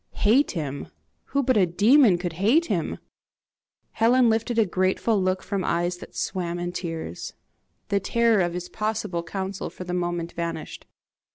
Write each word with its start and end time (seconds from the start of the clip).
"Hate 0.25 0.49
him! 0.49 0.87
Who 1.25 1.43
but 1.43 1.57
a 1.57 1.67
demon 1.67 2.17
could 2.17 2.33
hate 2.41 2.65
him?" 2.65 2.97
Helen 3.91 4.31
lifted 4.31 4.57
a 4.57 4.65
grateful 4.65 5.21
look 5.21 5.43
from 5.43 5.63
eyes 5.63 5.97
that 5.97 6.15
swam 6.15 6.57
in 6.57 6.71
tears. 6.71 7.33
The 7.89 7.99
terror 7.99 8.41
of 8.41 8.55
his 8.55 8.67
possible 8.67 9.21
counsel 9.21 9.69
for 9.69 9.83
the 9.83 9.93
moment 9.93 10.31
vanished. 10.31 10.87